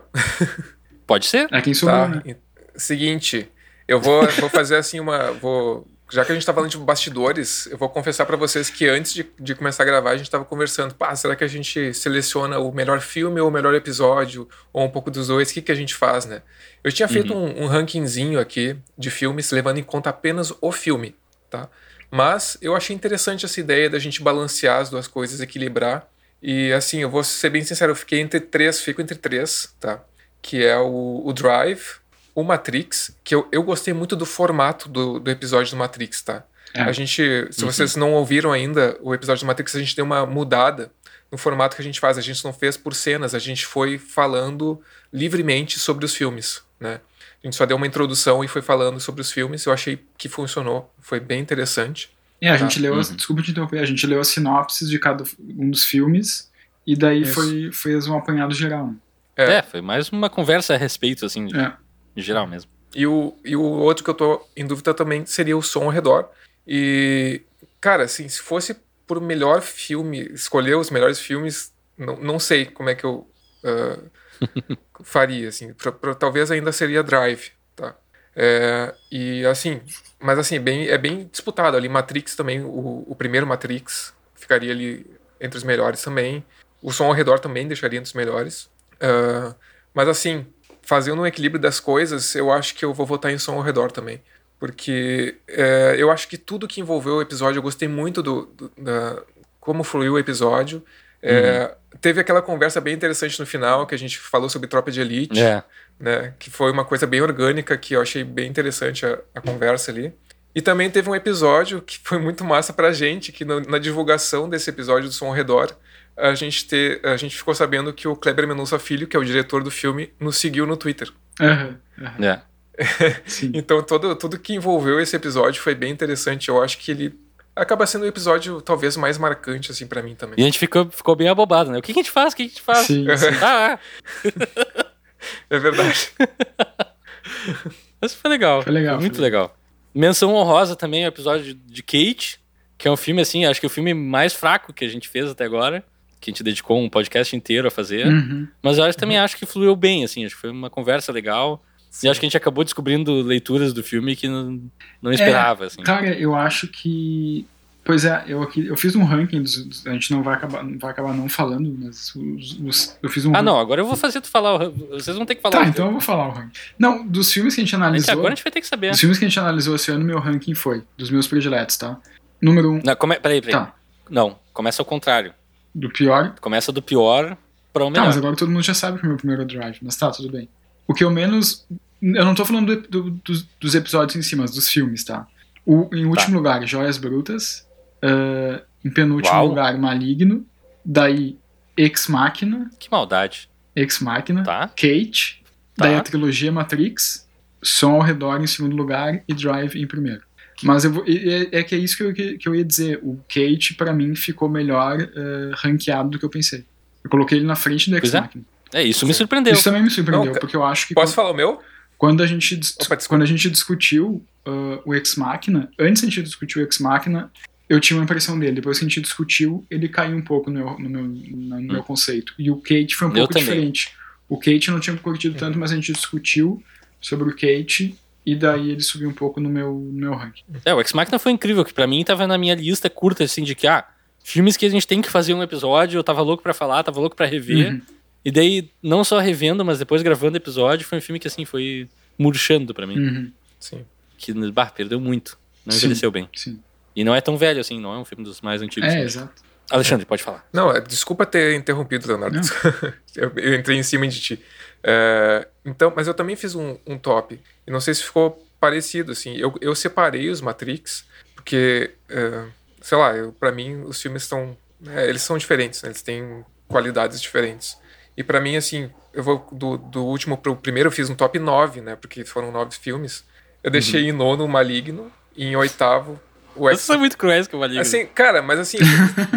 Pode 1.06 1.26
ser. 1.26 1.48
É 1.50 1.62
quem 1.62 1.72
sou 1.72 1.88
tá. 1.88 2.02
eu, 2.02 2.08
né? 2.08 2.36
Seguinte, 2.74 3.48
eu 3.88 3.98
vou, 3.98 4.26
vou 4.32 4.50
fazer 4.50 4.76
assim 4.76 5.00
uma... 5.00 5.32
Vou 5.32 5.86
já 6.11 6.25
que 6.25 6.31
a 6.31 6.35
gente 6.35 6.47
tá 6.47 6.55
falando 6.55 6.70
de 6.70 6.79
bastidores, 6.79 7.67
eu 7.67 7.76
vou 7.76 7.88
confessar 7.88 8.25
para 8.26 8.37
vocês 8.37 8.70
que 8.70 8.87
antes 8.87 9.12
de, 9.12 9.26
de, 9.41 9.55
começar 9.56 9.82
a 9.82 9.87
gravar, 9.87 10.11
a 10.11 10.17
gente 10.17 10.31
tava 10.31 10.44
conversando, 10.44 10.94
pá, 10.94 11.14
será 11.17 11.35
que 11.35 11.43
a 11.43 11.49
gente 11.49 11.93
seleciona 11.93 12.58
o 12.61 12.73
melhor 12.73 13.00
filme 13.00 13.41
ou 13.41 13.49
o 13.49 13.50
melhor 13.50 13.75
episódio, 13.75 14.49
ou 14.73 14.85
um 14.85 14.88
pouco 14.88 15.11
dos 15.11 15.26
dois, 15.26 15.50
o 15.50 15.55
que, 15.55 15.62
que 15.62 15.73
a 15.73 15.75
gente 15.75 15.94
faz, 15.94 16.25
né? 16.25 16.43
Eu 16.85 16.93
tinha 16.93 17.08
feito 17.08 17.35
uhum. 17.35 17.62
um, 17.62 17.64
um 17.64 17.67
rankingzinho 17.67 18.38
aqui 18.38 18.76
de 18.97 19.11
filmes, 19.11 19.50
levando 19.50 19.79
em 19.79 19.82
conta 19.82 20.11
apenas 20.11 20.53
o 20.61 20.70
filme, 20.70 21.17
tá? 21.50 21.69
Mas 22.08 22.56
eu 22.62 22.76
achei 22.76 22.94
interessante 22.94 23.44
essa 23.44 23.58
ideia 23.58 23.91
da 23.91 23.99
gente 23.99 24.23
balancear 24.23 24.81
as 24.81 24.88
duas 24.88 25.08
coisas, 25.08 25.41
equilibrar, 25.41 26.08
e 26.41 26.73
assim, 26.73 27.00
eu 27.00 27.11
vou 27.11 27.25
ser 27.25 27.50
bem 27.50 27.64
sincero, 27.64 27.91
eu 27.91 27.97
fiquei 27.97 28.20
entre 28.20 28.38
três, 28.38 28.81
fico 28.81 29.03
entre 29.03 29.17
três, 29.17 29.75
tá? 29.81 30.05
Que 30.41 30.64
é 30.64 30.79
o, 30.79 31.23
o 31.25 31.32
Drive, 31.32 31.99
o 32.36 32.44
Matrix, 32.44 33.16
que 33.24 33.34
eu, 33.34 33.48
eu 33.50 33.62
gostei 33.62 33.94
muito 33.94 34.14
do 34.14 34.26
formato 34.26 34.90
do, 34.90 35.18
do 35.18 35.30
episódio 35.30 35.70
do 35.70 35.78
Matrix, 35.78 36.20
tá? 36.20 36.44
É. 36.74 36.82
A 36.82 36.92
gente, 36.92 37.22
se 37.50 37.64
uhum. 37.64 37.72
vocês 37.72 37.96
não 37.96 38.12
ouviram 38.12 38.52
ainda 38.52 38.94
o 39.00 39.14
episódio 39.14 39.42
do 39.42 39.46
Matrix, 39.46 39.74
a 39.74 39.78
gente 39.80 39.96
deu 39.96 40.04
uma 40.04 40.26
mudada 40.26 40.92
no 41.32 41.38
formato 41.38 41.74
que 41.74 41.80
a 41.80 41.84
gente 41.84 41.98
faz. 41.98 42.18
A 42.18 42.20
gente 42.20 42.44
não 42.44 42.52
fez 42.52 42.76
por 42.76 42.94
cenas, 42.94 43.34
a 43.34 43.38
gente 43.38 43.64
foi 43.64 43.96
falando 43.96 44.78
livremente 45.10 45.78
sobre 45.78 46.04
os 46.04 46.14
filmes, 46.14 46.62
né? 46.78 47.00
A 47.42 47.46
gente 47.46 47.56
só 47.56 47.64
deu 47.64 47.78
uma 47.78 47.86
introdução 47.86 48.44
e 48.44 48.48
foi 48.48 48.60
falando 48.60 49.00
sobre 49.00 49.22
os 49.22 49.32
filmes. 49.32 49.64
Eu 49.64 49.72
achei 49.72 50.04
que 50.18 50.28
funcionou, 50.28 50.92
foi 51.00 51.18
bem 51.18 51.40
interessante. 51.40 52.10
É, 52.38 52.50
a 52.50 52.52
tá? 52.52 52.58
gente 52.58 52.78
leu, 52.78 52.92
uhum. 52.92 53.00
desculpa 53.00 53.40
te 53.40 53.50
interromper, 53.52 53.78
a 53.78 53.86
gente 53.86 54.06
leu 54.06 54.20
as 54.20 54.28
sinopses 54.28 54.90
de 54.90 54.98
cada 54.98 55.24
um 55.56 55.70
dos 55.70 55.84
filmes 55.84 56.52
e 56.86 56.94
daí 56.94 57.24
foi 57.24 57.72
fez 57.72 58.06
um 58.06 58.14
apanhado 58.14 58.52
geral. 58.54 58.92
É. 59.34 59.54
é. 59.54 59.62
foi 59.62 59.80
mais 59.80 60.10
uma 60.10 60.28
conversa 60.28 60.74
a 60.74 60.76
respeito, 60.76 61.24
assim, 61.24 61.46
de... 61.46 61.58
é 61.58 61.72
em 62.16 62.22
geral 62.22 62.46
mesmo. 62.46 62.70
E 62.94 63.06
o, 63.06 63.36
e 63.44 63.54
o 63.54 63.62
outro 63.62 64.02
que 64.02 64.10
eu 64.10 64.14
tô 64.14 64.46
em 64.56 64.66
dúvida 64.66 64.94
também 64.94 65.26
seria 65.26 65.56
o 65.56 65.62
som 65.62 65.84
ao 65.84 65.90
redor. 65.90 66.30
E, 66.66 67.42
cara, 67.80 68.04
assim, 68.04 68.28
se 68.28 68.40
fosse 68.40 68.76
por 69.06 69.20
melhor 69.20 69.60
filme, 69.60 70.20
escolher 70.32 70.76
os 70.76 70.90
melhores 70.90 71.20
filmes, 71.20 71.72
não, 71.96 72.16
não 72.16 72.38
sei 72.38 72.64
como 72.64 72.88
é 72.88 72.94
que 72.94 73.04
eu 73.04 73.28
uh, 73.62 74.10
faria, 75.04 75.48
assim. 75.48 75.72
Pra, 75.74 75.92
pra, 75.92 76.14
talvez 76.14 76.50
ainda 76.50 76.72
seria 76.72 77.02
Drive, 77.02 77.50
tá? 77.74 77.94
É, 78.34 78.94
e, 79.12 79.44
assim, 79.46 79.80
mas 80.19 80.38
assim, 80.38 80.58
bem, 80.58 80.88
é 80.88 80.98
bem 80.98 81.28
disputado 81.30 81.76
ali. 81.76 81.88
Matrix 81.88 82.34
também, 82.34 82.62
o, 82.62 83.04
o 83.06 83.14
primeiro 83.14 83.46
Matrix 83.46 84.14
ficaria 84.34 84.72
ali 84.72 85.06
entre 85.40 85.58
os 85.58 85.64
melhores 85.64 86.02
também. 86.02 86.44
O 86.82 86.92
som 86.92 87.06
ao 87.06 87.12
redor 87.12 87.38
também 87.38 87.66
deixaria 87.69 87.98
entre 87.98 88.08
os 88.08 88.14
melhores. 88.14 88.70
Uh, 88.94 89.54
mas 89.92 90.08
assim, 90.08 90.46
fazendo 90.86 91.20
um 91.20 91.26
equilíbrio 91.26 91.60
das 91.60 91.80
coisas, 91.80 92.34
eu 92.34 92.50
acho 92.50 92.74
que 92.74 92.84
eu 92.84 92.94
vou 92.94 93.04
votar 93.04 93.32
em 93.32 93.38
som 93.38 93.56
ao 93.56 93.60
redor 93.60 93.90
também. 93.90 94.22
Porque 94.58 95.36
é, 95.48 95.96
eu 95.98 96.10
acho 96.10 96.28
que 96.28 96.38
tudo 96.38 96.66
que 96.66 96.80
envolveu 96.80 97.16
o 97.16 97.22
episódio, 97.22 97.58
eu 97.58 97.62
gostei 97.62 97.88
muito 97.88 98.22
do, 98.22 98.46
do 98.46 98.72
da, 98.78 99.22
como 99.60 99.84
fluiu 99.84 100.14
o 100.14 100.18
episódio. 100.18 100.82
É, 101.20 101.64
uhum. 101.92 101.98
Teve 102.00 102.20
aquela 102.20 102.40
conversa 102.40 102.80
bem 102.80 102.94
interessante 102.94 103.38
no 103.40 103.44
final, 103.44 103.86
que 103.86 103.94
a 103.94 103.98
gente 103.98 104.18
falou 104.18 104.48
sobre 104.48 104.68
Tropa 104.68 104.90
de 104.90 105.00
Elite, 105.00 105.42
é. 105.42 105.62
né, 105.98 106.34
que 106.38 106.50
foi 106.50 106.70
uma 106.70 106.84
coisa 106.84 107.06
bem 107.06 107.20
orgânica, 107.20 107.76
que 107.76 107.94
eu 107.94 108.00
achei 108.00 108.22
bem 108.22 108.48
interessante 108.48 109.04
a, 109.04 109.18
a 109.34 109.40
conversa 109.40 109.90
ali. 109.90 110.14
E 110.54 110.62
também 110.62 110.88
teve 110.88 111.10
um 111.10 111.14
episódio 111.14 111.82
que 111.82 111.98
foi 112.02 112.18
muito 112.18 112.44
massa 112.44 112.72
pra 112.72 112.92
gente, 112.92 113.32
que 113.32 113.44
no, 113.44 113.60
na 113.60 113.78
divulgação 113.78 114.48
desse 114.48 114.70
episódio 114.70 115.08
do 115.08 115.14
Som 115.14 115.26
ao 115.26 115.32
Redor, 115.32 115.76
a 116.16 116.34
gente, 116.34 116.66
ter, 116.66 117.04
a 117.04 117.16
gente 117.16 117.36
ficou 117.36 117.54
sabendo 117.54 117.92
que 117.92 118.08
o 118.08 118.16
Kleber 118.16 118.48
Mendonça 118.48 118.78
Filho, 118.78 119.06
que 119.06 119.16
é 119.16 119.20
o 119.20 119.24
diretor 119.24 119.62
do 119.62 119.70
filme, 119.70 120.12
nos 120.18 120.38
seguiu 120.38 120.66
no 120.66 120.76
Twitter. 120.76 121.12
Uhum, 121.40 121.76
uhum. 121.98 122.24
É. 122.24 122.42
então 123.54 123.82
todo, 123.82 124.16
tudo 124.16 124.38
que 124.38 124.54
envolveu 124.54 125.00
esse 125.00 125.14
episódio 125.14 125.60
foi 125.60 125.74
bem 125.74 125.92
interessante. 125.92 126.48
Eu 126.48 126.62
acho 126.62 126.78
que 126.78 126.90
ele 126.90 127.18
acaba 127.54 127.86
sendo 127.86 128.02
o 128.02 128.06
episódio 128.06 128.60
talvez 128.62 128.96
mais 128.96 129.18
marcante 129.18 129.70
assim 129.70 129.86
para 129.86 130.02
mim 130.02 130.14
também. 130.14 130.36
E 130.38 130.42
a 130.42 130.46
gente 130.46 130.58
ficou, 130.58 130.90
ficou 130.90 131.14
bem 131.14 131.28
abobado, 131.28 131.70
né? 131.70 131.78
O 131.78 131.82
que 131.82 131.92
a 131.92 131.94
gente 131.94 132.10
faz? 132.10 132.32
O 132.32 132.36
que 132.36 132.42
a 132.42 132.46
gente 132.46 132.62
faz? 132.62 132.86
Sim, 132.86 133.06
sim. 133.16 133.26
Ah, 133.42 133.78
é 135.50 135.58
verdade. 135.58 136.10
Mas 138.00 138.14
foi 138.14 138.30
legal. 138.30 138.62
Foi 138.62 138.72
legal. 138.72 138.96
Foi 138.96 139.02
muito 139.02 139.16
foi 139.16 139.24
legal. 139.24 139.56
Menção 139.94 140.34
honrosa 140.34 140.76
também 140.76 141.04
o 141.04 141.08
episódio 141.08 141.54
de 141.54 141.82
Kate, 141.82 142.38
que 142.76 142.86
é 142.86 142.90
um 142.90 142.96
filme 142.96 143.22
assim, 143.22 143.46
acho 143.46 143.58
que 143.58 143.66
é 143.66 143.69
o 143.69 143.70
filme 143.70 143.94
mais 143.94 144.34
fraco 144.34 144.72
que 144.72 144.84
a 144.84 144.88
gente 144.88 145.08
fez 145.08 145.30
até 145.30 145.44
agora 145.44 145.82
que 146.26 146.31
a 146.31 146.32
gente 146.32 146.43
dedicou 146.43 146.81
um 146.82 146.88
podcast 146.88 147.34
inteiro 147.34 147.69
a 147.69 147.70
fazer. 147.70 148.06
Uhum. 148.06 148.49
Mas 148.62 148.78
eu 148.78 148.84
acho, 148.84 148.99
também 148.99 149.19
acho 149.19 149.37
que 149.37 149.46
fluiu 149.46 149.76
bem, 149.76 150.05
assim, 150.05 150.25
acho 150.25 150.34
que 150.34 150.40
foi 150.40 150.50
uma 150.50 150.69
conversa 150.69 151.12
legal. 151.12 151.62
Sim. 151.90 152.06
E 152.06 152.11
acho 152.11 152.20
que 152.20 152.26
a 152.26 152.28
gente 152.28 152.37
acabou 152.37 152.64
descobrindo 152.64 153.23
leituras 153.23 153.73
do 153.73 153.82
filme 153.82 154.17
que 154.17 154.28
não, 154.28 154.61
não 155.00 155.12
esperava, 155.12 155.64
é, 155.64 155.67
assim. 155.69 155.82
Cara, 155.82 156.08
eu 156.08 156.34
acho 156.34 156.69
que. 156.69 157.46
Pois 157.84 158.05
é, 158.05 158.25
eu, 158.26 158.43
aqui, 158.43 158.67
eu 158.67 158.76
fiz 158.76 158.96
um 158.96 159.05
ranking, 159.05 159.40
dos, 159.40 159.87
a 159.87 159.93
gente 159.93 160.11
não 160.11 160.20
vai 160.20 160.34
acabar, 160.34 160.64
não 160.64 160.76
vai 160.76 160.90
acabar 160.90 161.14
não 161.14 161.28
falando, 161.28 161.73
mas 161.78 162.12
os, 162.17 162.58
os, 162.58 162.99
eu 163.00 163.08
fiz 163.08 163.25
um 163.25 163.34
Ah, 163.34 163.40
não, 163.40 163.61
agora 163.61 163.81
eu 163.81 163.87
vou 163.87 163.94
fazer 163.94 164.20
tu 164.20 164.29
falar, 164.29 164.70
vocês 164.90 165.17
vão 165.17 165.25
ter 165.25 165.37
que 165.37 165.40
falar. 165.40 165.62
Tá, 165.62 165.69
então 165.69 165.87
eu 165.87 165.93
vou 165.93 166.00
falar 166.00 166.26
o 166.26 166.32
ranking. 166.32 166.58
Não, 166.76 167.06
dos 167.06 167.32
filmes 167.32 167.55
que 167.55 167.61
a 167.61 167.64
gente 167.64 167.76
analisou... 167.76 168.12
agora 168.12 168.32
a 168.32 168.34
gente 168.34 168.43
vai 168.43 168.50
ter 168.50 168.61
que 168.61 168.67
saber. 168.67 168.90
Dos 168.90 168.99
filmes 168.99 169.20
que 169.20 169.25
a 169.25 169.29
gente 169.29 169.38
analisou 169.38 169.76
esse 169.76 169.88
ano, 169.93 170.05
meu 170.05 170.19
ranking 170.19 170.55
foi, 170.56 170.82
dos 170.99 171.11
meus 171.11 171.29
prediletos, 171.29 171.76
tá? 171.76 171.96
Número 172.43 172.72
um... 172.72 172.81
Não, 172.84 172.96
come, 172.96 173.20
peraí, 173.20 173.40
peraí. 173.40 173.55
Tá. 173.55 173.72
Não, 174.10 174.36
começa 174.53 174.82
ao 174.82 174.86
contrário. 174.86 175.32
Do 175.76 175.90
pior. 175.90 176.34
Começa 176.40 176.72
do 176.72 176.80
pior 176.80 177.36
para 177.70 177.84
o 177.84 177.90
melhor. 177.90 178.04
Tá, 178.04 178.06
mas 178.06 178.16
agora 178.16 178.34
todo 178.34 178.50
mundo 178.50 178.62
já 178.62 178.72
sabe 178.72 178.98
que 178.98 179.04
é 179.04 179.06
o 179.06 179.10
meu 179.10 179.18
primeiro 179.18 179.44
Drive, 179.44 179.78
mas 179.82 179.94
tá, 179.94 180.10
tudo 180.10 180.30
bem. 180.30 180.48
O 180.88 180.94
que 180.94 181.04
eu 181.04 181.10
menos. 181.10 181.66
Eu 182.00 182.24
não 182.24 182.34
tô 182.34 182.46
falando 182.46 182.74
do, 182.74 182.88
do, 182.88 183.10
dos, 183.22 183.46
dos, 183.60 183.74
episódios 183.74 184.16
em 184.16 184.22
si, 184.22 184.34
mas 184.34 184.52
dos 184.52 184.70
filmes, 184.70 185.04
tá? 185.04 185.26
O, 185.66 185.88
em 185.94 186.06
último 186.06 186.30
tá. 186.30 186.36
lugar, 186.36 186.66
Joias 186.66 186.96
Brutas. 186.96 187.66
Uh, 188.02 188.62
em 188.82 188.90
penúltimo 188.90 189.34
Uau. 189.34 189.48
lugar, 189.48 189.76
Maligno. 189.76 190.46
Daí, 190.82 191.36
Ex 191.76 192.08
Machina. 192.08 192.70
Que 192.78 192.90
maldade. 192.90 193.50
Ex 193.74 194.00
Machina. 194.00 194.44
Tá. 194.44 194.68
Kate. 194.68 195.42
Tá. 195.76 195.84
Daí 195.84 195.94
a 195.94 196.00
trilogia 196.00 196.50
Matrix. 196.50 197.28
Som 197.62 197.96
ao 197.96 198.00
redor 198.00 198.40
em 198.40 198.46
segundo 198.46 198.74
lugar 198.74 199.22
e 199.28 199.34
Drive 199.34 199.76
em 199.76 199.86
primeiro. 199.86 200.22
Mas 200.63 200.84
eu 200.84 200.93
vou, 200.93 201.05
é, 201.06 201.58
é, 201.58 201.63
que 201.63 201.75
é 201.75 201.79
isso 201.79 201.96
que 201.96 202.03
eu, 202.03 202.15
que 202.15 202.48
eu 202.48 202.55
ia 202.55 202.65
dizer. 202.65 202.98
O 203.03 203.19
Kate, 203.29 203.75
para 203.75 203.93
mim, 203.93 204.15
ficou 204.15 204.48
melhor 204.48 205.01
uh, 205.01 205.55
ranqueado 205.56 206.10
do 206.10 206.19
que 206.19 206.25
eu 206.25 206.31
pensei. 206.31 206.65
Eu 207.05 207.10
coloquei 207.10 207.39
ele 207.39 207.46
na 207.46 207.56
frente 207.56 207.91
do 207.91 207.96
X-Machina. 207.96 208.44
É. 208.72 208.82
é. 208.82 208.84
isso 208.84 209.06
me 209.06 209.13
surpreendeu. 209.13 209.53
Isso 209.53 209.65
também 209.65 209.82
me 209.82 209.91
surpreendeu, 209.91 210.32
Não, 210.32 210.41
porque 210.41 210.56
eu 210.56 210.65
acho 210.65 210.89
que. 210.89 210.94
Posso 210.94 211.13
quando, 211.13 211.15
falar 211.15 211.31
o 211.31 211.34
meu? 211.34 211.60
Quando 211.98 212.22
a 212.22 212.27
gente, 212.27 212.58
Opa, 212.81 212.96
quando 213.08 213.22
a 213.22 213.27
gente 213.27 213.51
discutiu 213.51 214.25
uh, 214.46 214.81
o 214.84 214.94
X-Machina, 214.94 215.70
antes 215.79 216.03
a 216.03 216.06
gente 216.06 216.22
discutir 216.22 216.58
o 216.58 216.63
X-Machina, 216.63 217.31
eu 217.69 217.81
tinha 217.81 217.98
uma 217.98 218.05
impressão 218.05 218.39
dele. 218.39 218.53
Depois 218.56 218.79
que 218.79 218.84
a 218.84 218.89
gente 218.89 219.01
discutiu, 219.01 219.67
ele 219.70 219.89
caiu 219.89 220.17
um 220.17 220.22
pouco 220.22 220.51
no 220.51 220.58
meu, 220.58 220.79
no 220.79 220.89
meu, 220.89 221.03
no 221.03 221.56
hum. 221.56 221.60
meu 221.60 221.82
conceito. 221.82 222.32
E 222.39 222.51
o 222.51 222.56
Kate 222.56 222.94
foi 222.94 223.08
um 223.08 223.13
pouco 223.13 223.34
diferente. 223.34 223.93
O 224.29 224.39
Kate 224.39 224.69
eu 224.69 224.75
não 224.75 224.81
tinha 224.81 224.96
curtido 224.96 225.36
tanto, 225.39 225.58
mas 225.58 225.70
a 225.70 225.75
gente 225.75 225.93
discutiu 225.93 226.63
sobre 227.01 227.29
o 227.29 227.32
Kate 227.32 227.96
e 228.26 228.34
daí 228.34 228.70
ele 228.70 228.82
subiu 228.82 229.08
um 229.08 229.14
pouco 229.14 229.40
no 229.40 229.48
meu, 229.48 229.72
no 229.72 229.92
meu 229.92 230.14
ranking. 230.14 230.42
É, 230.64 230.74
o 230.74 230.80
Ex 230.80 230.92
Machina 230.92 231.16
foi 231.16 231.30
incrível, 231.30 231.64
que 231.64 231.72
para 231.72 231.86
mim 231.86 232.02
tava 232.02 232.26
na 232.26 232.36
minha 232.36 232.56
lista 232.56 232.90
curta, 232.90 233.22
assim, 233.22 233.44
de 233.44 233.54
que, 233.54 233.68
ah, 233.68 233.86
filmes 234.24 234.56
que 234.56 234.66
a 234.66 234.68
gente 234.68 234.84
tem 234.84 235.00
que 235.00 235.08
fazer 235.08 235.32
um 235.32 235.42
episódio, 235.44 235.96
eu 235.96 236.02
tava 236.02 236.22
louco 236.22 236.42
para 236.42 236.52
falar, 236.52 236.82
tava 236.82 236.98
louco 236.98 237.14
para 237.14 237.26
rever. 237.26 237.74
Uhum. 237.74 237.82
E 238.24 238.32
daí, 238.32 238.68
não 238.82 239.04
só 239.04 239.20
revendo, 239.20 239.64
mas 239.64 239.78
depois 239.78 240.02
gravando 240.02 240.36
episódio, 240.36 240.84
foi 240.84 240.98
um 240.98 241.00
filme 241.00 241.20
que, 241.20 241.28
assim, 241.28 241.44
foi 241.44 241.88
murchando 242.18 242.74
para 242.74 242.84
mim. 242.84 242.98
Uhum. 242.98 243.32
Sim. 243.60 243.84
Que, 244.18 244.32
bah, 244.50 244.66
perdeu 244.66 245.00
muito. 245.00 245.38
Não 245.64 245.76
envelheceu 245.76 246.10
bem. 246.10 246.28
Sim. 246.34 246.58
E 246.96 247.04
não 247.04 247.14
é 247.14 247.20
tão 247.20 247.36
velho 247.36 247.60
assim, 247.60 247.78
não 247.78 247.94
é 247.94 247.98
um 247.98 248.04
filme 248.04 248.24
dos 248.24 248.40
mais 248.40 248.60
antigos. 248.60 248.88
É, 248.88 249.02
exato. 249.02 249.45
Alexandre, 249.70 250.06
pode 250.06 250.23
falar. 250.23 250.46
Não, 250.53 250.70
é, 250.70 250.81
desculpa 250.81 251.27
ter 251.27 251.55
interrompido, 251.55 252.06
Leonardo. 252.06 252.39
eu, 253.17 253.32
eu, 253.37 253.55
entrei 253.55 253.77
em 253.77 253.82
cima 253.82 254.06
de 254.06 254.20
ti. 254.20 254.44
É, 254.82 255.46
então, 255.65 255.93
mas 255.94 256.06
eu 256.06 256.15
também 256.15 256.37
fiz 256.37 256.55
um, 256.55 256.79
um 256.87 256.96
top. 256.99 257.41
E 257.67 257.70
não 257.70 257.81
sei 257.81 257.94
se 257.94 258.05
ficou 258.05 258.46
parecido, 258.61 259.13
assim. 259.13 259.37
Eu, 259.37 259.55
eu 259.61 259.75
separei 259.75 260.31
os 260.31 260.41
Matrix, 260.41 261.05
porque, 261.35 261.93
uh, 262.11 262.51
sei 262.81 262.96
lá, 262.99 263.13
para 263.39 263.51
mim 263.51 263.82
os 263.82 264.01
filmes 264.01 264.23
estão. 264.23 264.56
É, 264.89 265.08
eles 265.08 265.23
são 265.23 265.37
diferentes, 265.37 265.82
né? 265.82 265.89
eles 265.89 266.03
têm 266.03 266.44
qualidades 266.69 267.20
diferentes. 267.20 267.77
E 268.17 268.23
para 268.23 268.41
mim, 268.41 268.56
assim, 268.56 268.91
eu 269.13 269.23
vou 269.23 269.46
do, 269.53 269.77
do 269.77 270.05
último 270.05 270.37
pro 270.39 270.56
primeiro, 270.56 270.89
eu 270.89 270.93
fiz 270.93 271.11
um 271.11 271.15
top 271.15 271.39
9, 271.39 271.81
né? 271.81 271.96
Porque 271.96 272.25
foram 272.25 272.53
nove 272.53 272.77
filmes. 272.77 273.25
Eu 273.63 273.70
deixei 273.70 274.03
uhum. 274.03 274.08
em 274.08 274.13
nono 274.13 274.44
o 274.44 274.49
Maligno 274.49 275.11
E 275.37 275.44
em 275.44 275.56
oitavo, 275.56 276.20
o 276.56 276.60
Vocês 276.63 276.81
são 276.81 276.98
muito 276.98 277.17
cruéis 277.19 277.46
com 277.46 277.56
o 277.56 277.60
Maligno. 277.60 277.82
Assim, 277.82 278.06
cara, 278.06 278.41
mas 278.43 278.58
assim, 278.58 278.79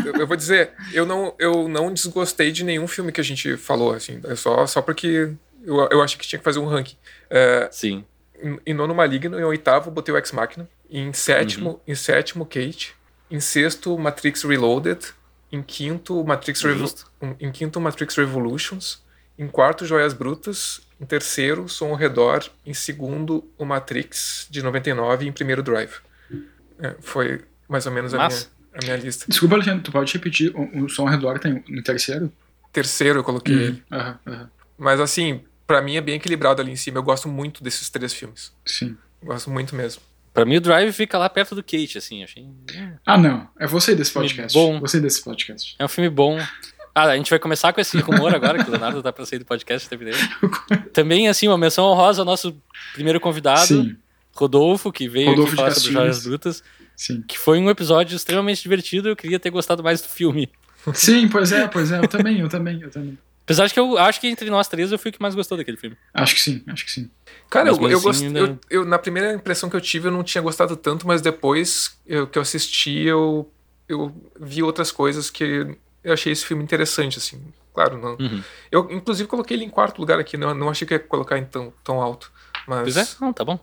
eu, 0.06 0.14
eu 0.22 0.28
vou 0.28 0.36
dizer, 0.38 0.72
eu 0.94 1.06
não, 1.06 1.34
eu 1.38 1.68
não 1.68 1.94
desgostei 1.94 2.52
de 2.52 2.64
nenhum 2.64 2.88
filme 2.88 3.12
que 3.12 3.22
a 3.22 3.24
gente 3.24 3.58
falou, 3.58 3.94
assim, 3.94 4.20
é 4.24 4.36
só, 4.36 4.66
só 4.66 4.82
porque 4.82 5.32
eu, 5.64 5.88
eu 5.92 6.02
achei 6.02 6.18
que 6.18 6.28
tinha 6.28 6.40
que 6.40 6.44
fazer 6.46 6.60
um 6.60 6.66
ranking. 6.66 6.96
É, 7.30 7.68
Sim. 7.72 8.04
em, 8.42 8.60
em 8.68 8.74
nono 8.74 8.96
Maligno, 8.96 9.40
em 9.40 9.44
oitavo 9.44 9.92
botei 9.92 10.14
o 10.14 10.18
Ex 10.18 10.32
Machina, 10.32 10.68
em 10.90 11.14
sétimo, 11.14 11.80
em 11.88 11.94
sétimo 11.96 12.46
Kate, 12.46 12.96
em 13.30 13.40
sexto 13.40 13.98
Matrix 13.98 14.44
Reloaded, 14.44 15.00
em 15.52 15.62
quinto 15.62 16.24
Matrix 16.24 16.62
Revo- 16.64 16.94
em 17.40 17.52
quinto 17.52 17.80
Matrix 17.82 18.16
Revolutions, 18.16 19.04
em 19.38 19.48
quarto 19.48 19.86
Joias 19.86 20.14
Brutas, 20.14 20.82
em 21.00 21.06
terceiro 21.06 21.70
Som 21.70 21.90
ao 21.90 21.96
Redor, 21.96 22.44
em 22.66 22.74
segundo 22.74 23.48
o 23.58 23.64
Matrix 23.66 24.48
de 24.50 24.62
99 24.62 25.26
e 25.26 25.28
em 25.30 25.32
primeiro 25.32 25.64
Drive. 25.64 25.94
É, 26.80 26.96
foi 27.00 27.42
mais 27.68 27.86
ou 27.86 27.92
menos 27.92 28.14
a 28.14 28.28
minha, 28.28 28.40
a 28.74 28.84
minha 28.84 28.96
lista. 28.98 29.26
Desculpa, 29.28 29.56
Alexandre, 29.56 29.84
tu 29.84 29.92
pode 29.92 30.14
repetir 30.14 30.52
o, 30.56 30.86
o 30.86 30.90
som 30.90 31.04
ao 31.04 31.10
redor 31.10 31.40
tem 31.40 31.64
no 31.68 31.84
terceiro? 31.84 32.32
Terceiro 32.72 33.20
eu 33.20 33.24
coloquei 33.24 33.56
ele. 33.56 33.84
Aham, 33.92 34.20
aham. 34.26 34.50
Mas 34.78 35.00
assim, 35.00 35.42
pra 35.68 35.82
mim 35.82 35.98
é 35.98 36.02
bem 36.02 36.16
equilibrado 36.16 36.62
ali 36.62 36.72
em 36.72 36.76
cima. 36.76 36.98
Eu 36.98 37.04
gosto 37.04 37.28
muito 37.28 37.64
desses 37.64 37.90
três 37.90 38.14
filmes. 38.14 38.54
Sim. 38.66 38.98
Gosto 39.22 39.50
muito 39.50 39.76
mesmo. 39.76 40.02
Pra 40.34 40.46
mim, 40.46 40.58
o 40.58 40.62
Drive 40.62 40.94
fica 40.94 41.18
lá 41.18 41.28
perto 41.30 41.54
do 41.54 41.64
Kate, 41.64 41.98
assim. 41.98 42.24
Achei... 42.24 42.48
Ah, 43.06 43.18
não. 43.18 43.48
É 43.60 43.68
você 43.68 43.96
desse 43.96 44.14
podcast. 44.14 44.58
Bom. 44.58 44.80
Você 44.80 45.00
desse 45.00 45.24
podcast. 45.24 45.76
É 45.78 45.84
um 45.84 45.88
filme 45.88 46.10
bom. 46.10 46.40
Ah, 46.94 47.06
a 47.06 47.18
gente 47.18 47.30
vai 47.30 47.40
começar 47.40 47.74
com 47.74 47.82
esse 47.82 47.98
rumor 48.00 48.34
agora, 48.34 48.64
que 48.64 48.70
o 48.70 48.72
Leonardo 48.72 49.02
tá 49.02 49.12
pra 49.12 49.26
sair 49.26 49.40
do 49.40 49.46
podcast. 49.46 49.90
Teve 49.90 50.06
dele. 50.06 50.18
Também, 50.94 51.28
assim, 51.28 51.48
uma 51.48 51.58
menção 51.58 51.86
honrosa 51.86 52.22
ao 52.22 52.26
nosso 52.26 52.56
primeiro 52.94 53.20
convidado, 53.20 53.68
Sim, 53.68 53.98
Rodolfo, 54.36 54.92
que 54.92 55.08
veio 55.10 55.30
Rodolfo 55.30 55.52
aqui 55.52 55.56
de 55.56 55.58
falar 55.64 55.74
sobre. 55.76 55.92
Joias 55.94 56.24
Brutas, 56.24 56.64
sim. 56.96 57.22
que 57.28 57.38
foi 57.38 57.60
um 57.60 57.70
episódio 57.70 58.16
extremamente 58.16 58.62
divertido. 58.62 59.10
Eu 59.10 59.16
queria 59.16 59.40
ter 59.40 59.50
gostado 59.50 59.84
mais 59.84 60.02
do 60.02 60.08
filme. 60.08 60.50
Sim, 60.94 61.28
pois 61.28 61.52
é, 61.52 61.68
pois 61.68 61.92
é. 61.92 62.00
Eu 62.00 62.08
também, 62.08 62.40
eu 62.40 62.48
também, 62.50 62.82
eu 62.82 62.90
também. 62.90 63.18
Apesar 63.44 63.66
de 63.68 63.74
que 63.74 63.80
eu 63.80 63.98
acho 63.98 64.22
que 64.22 64.28
entre 64.28 64.48
nós 64.50 64.68
três 64.68 64.92
eu 64.92 65.00
fui 65.00 65.10
o 65.10 65.12
que 65.14 65.22
mais 65.22 65.34
gostou 65.34 65.58
daquele 65.58 65.76
filme. 65.76 65.98
Acho 66.14 66.36
que 66.36 66.42
sim, 66.42 66.64
acho 66.68 66.86
que 66.86 66.92
sim. 66.92 67.10
Cara, 67.50 67.70
eu, 67.70 67.76
eu, 67.90 67.98
assim, 67.98 68.02
gost- 68.08 68.24
ainda- 68.24 68.40
eu, 68.40 68.60
eu- 68.70 68.86
na 68.86 69.00
primeira 69.00 69.34
impressão 69.34 69.70
que 69.70 69.76
eu 69.76 69.82
tive, 69.82 70.08
eu 70.08 70.12
não 70.12 70.24
tinha 70.24 70.42
gostado 70.42 70.76
tanto, 70.78 71.08
mas 71.08 71.20
depois 71.22 71.98
eu- 72.06 72.28
que 72.28 72.38
eu 72.38 72.44
assisti, 72.44 72.92
eu, 73.02 73.52
eu 73.88 74.16
vi 74.40 74.62
outras 74.62 74.92
coisas 74.92 75.32
que 75.32 75.76
eu 76.04 76.14
achei 76.14 76.32
esse 76.32 76.46
filme 76.46 76.64
interessante, 76.64 77.18
assim. 77.18 77.42
Claro, 77.74 77.98
não. 77.98 78.16
Uhum. 78.20 78.44
Eu, 78.72 78.88
inclusive, 78.92 79.28
coloquei 79.28 79.58
ele 79.58 79.66
em 79.66 79.70
quarto 79.70 79.98
lugar 80.00 80.20
aqui, 80.20 80.38
não, 80.38 80.54
não 80.54 80.70
achei 80.70 80.88
que 80.88 80.94
ia 80.94 81.00
colocar 81.00 81.38
em 81.38 81.44
tão, 81.46 81.74
tão 81.84 82.00
alto. 82.00 82.32
Mas. 82.68 82.82
Pois 82.94 82.98
é, 82.98 83.08
não, 83.20 83.34
tá 83.34 83.44
bom. 83.44 83.60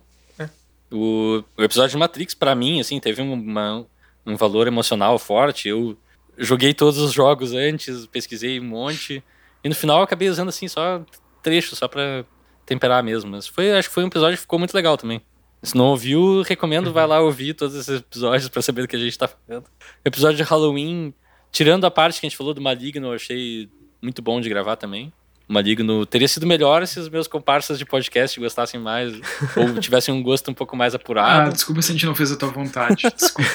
O, 0.91 1.43
o 1.57 1.63
episódio 1.63 1.91
de 1.91 1.97
Matrix, 1.97 2.33
pra 2.33 2.55
mim, 2.55 2.79
assim, 2.79 2.99
teve 2.99 3.21
um- 3.21 3.33
uma- 3.33 3.85
um 4.25 4.35
valor 4.35 4.67
emocional 4.67 5.17
forte. 5.19 5.67
Eu 5.69 5.97
joguei 6.37 6.73
todos 6.73 6.97
os 6.99 7.11
jogos 7.13 7.53
antes, 7.53 8.05
pesquisei 8.07 8.59
um 8.59 8.63
monte. 8.65 9.23
E 9.63 9.69
no 9.69 9.75
final 9.75 9.97
eu 9.97 10.03
acabei 10.03 10.29
usando, 10.29 10.49
assim, 10.49 10.67
só 10.67 11.03
trecho, 11.43 11.75
só 11.75 11.87
pra 11.87 12.23
temperar 12.65 13.03
mesmo. 13.03 13.31
Mas 13.31 13.47
foi, 13.47 13.71
acho 13.73 13.89
que 13.89 13.93
foi 13.93 14.03
um 14.03 14.07
episódio 14.07 14.37
que 14.37 14.41
ficou 14.41 14.59
muito 14.59 14.73
legal 14.73 14.97
também. 14.97 15.21
Se 15.63 15.75
não 15.75 15.85
ouviu, 15.87 16.43
recomendo, 16.43 16.93
vai 16.93 17.07
lá 17.07 17.19
ouvir 17.19 17.53
todos 17.55 17.75
esses 17.75 17.99
episódios 17.99 18.47
pra 18.47 18.61
saber 18.61 18.83
do 18.83 18.87
que 18.87 18.95
a 18.95 18.99
gente 18.99 19.17
tá 19.17 19.27
falando. 19.27 19.65
Episódio 20.05 20.37
de 20.37 20.43
Halloween, 20.43 21.13
tirando 21.51 21.85
a 21.85 21.91
parte 21.91 22.19
que 22.19 22.27
a 22.27 22.29
gente 22.29 22.37
falou 22.37 22.53
do 22.53 22.61
Maligno, 22.61 23.07
eu 23.07 23.13
achei 23.13 23.67
muito 24.01 24.21
bom 24.21 24.39
de 24.39 24.47
gravar 24.49 24.75
também. 24.75 25.11
O 25.49 25.53
Maligno 25.53 26.05
teria 26.05 26.27
sido 26.27 26.45
melhor 26.45 26.85
se 26.85 26.99
os 26.99 27.07
meus 27.07 27.25
comparsas 27.25 27.79
de 27.79 27.85
podcast 27.85 28.37
gostassem 28.37 28.79
mais 28.79 29.13
ou 29.55 29.79
tivessem 29.79 30.13
um 30.13 30.21
gosto 30.21 30.51
um 30.51 30.53
pouco 30.53 30.75
mais 30.75 30.93
Ah, 30.93 30.97
apurado. 30.97 31.53
desculpa 31.53 31.81
se 31.81 31.91
a 31.91 31.93
gente 31.93 32.05
não 32.05 32.13
fez 32.13 32.31
a 32.31 32.35
tua 32.35 32.49
vontade. 32.49 33.03
Desculpa. 33.15 33.49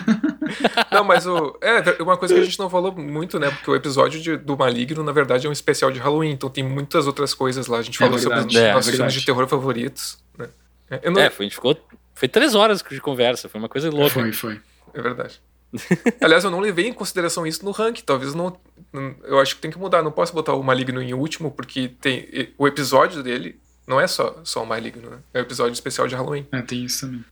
Não, 0.90 1.04
mas 1.04 1.26
o. 1.26 1.58
É, 1.60 2.02
uma 2.02 2.16
coisa 2.16 2.34
que 2.34 2.40
a 2.40 2.44
gente 2.44 2.58
não 2.58 2.70
falou 2.70 2.90
muito, 2.96 3.38
né? 3.38 3.50
Porque 3.50 3.70
o 3.70 3.74
episódio 3.76 4.18
de- 4.20 4.36
do 4.38 4.56
Maligno, 4.56 5.04
na 5.04 5.12
verdade, 5.12 5.46
é 5.46 5.50
um 5.50 5.52
especial 5.52 5.90
de 5.90 5.98
Halloween, 5.98 6.30
então 6.30 6.48
tem 6.48 6.64
muitas 6.64 7.06
outras 7.06 7.34
coisas 7.34 7.66
lá. 7.66 7.78
A 7.78 7.82
gente 7.82 7.96
É 7.96 8.06
falou 8.06 8.18
sobre 8.18 8.38
os 8.38 8.44
é 8.56 8.72
nossos 8.72 8.86
verdade. 8.86 8.96
filmes 8.96 9.12
de 9.14 9.26
terror 9.26 9.46
favoritos, 9.46 10.18
né? 10.38 10.48
É, 10.90 11.00
eu 11.02 11.10
não- 11.12 11.20
É, 11.20 11.28
foi, 11.28 11.44
a 11.44 11.48
gente 11.48 11.54
ficou. 11.56 11.76
Foi 12.14 12.26
três 12.28 12.54
horas 12.54 12.82
de 12.90 13.00
conversa, 13.00 13.48
foi 13.48 13.60
uma 13.60 13.68
coisa 13.68 13.90
louca. 13.90 14.08
Foi, 14.14 14.32
foi. 14.32 14.60
É 14.94 15.02
verdade. 15.02 15.38
Aliás, 16.20 16.44
eu 16.44 16.50
não 16.50 16.60
levei 16.60 16.88
em 16.88 16.92
consideração 16.92 17.46
isso 17.46 17.64
no 17.64 17.70
ranking. 17.70 18.02
Talvez 18.04 18.34
não. 18.34 18.56
não- 18.92 19.14
Eu 19.24 19.38
acho 19.38 19.56
que 19.56 19.60
tem 19.62 19.70
que 19.70 19.78
mudar. 19.78 20.02
Não 20.02 20.10
posso 20.12 20.32
botar 20.32 20.54
o 20.54 20.62
Maligno 20.62 21.02
em 21.02 21.14
último, 21.14 21.50
porque 21.50 21.88
tem 22.00 22.28
o 22.56 22.66
episódio 22.66 23.22
dele 23.22 23.58
não 23.86 23.98
é 24.00 24.06
só, 24.06 24.38
só 24.44 24.62
o 24.62 24.66
Maligno, 24.66 25.08
né? 25.10 25.18
É 25.32 25.38
o 25.38 25.42
episódio 25.42 25.72
especial 25.72 26.06
de 26.06 26.14
Halloween. 26.14 26.46
É, 26.52 26.60
tem 26.62 26.84
isso 26.84 27.06
também. 27.06 27.24